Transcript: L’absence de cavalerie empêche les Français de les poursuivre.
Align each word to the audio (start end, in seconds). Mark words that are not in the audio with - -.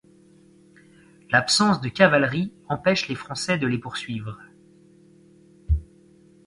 L’absence 1.29 1.79
de 1.79 1.87
cavalerie 1.87 2.51
empêche 2.69 3.07
les 3.07 3.13
Français 3.13 3.59
de 3.59 3.67
les 3.67 3.77
poursuivre. 3.77 4.39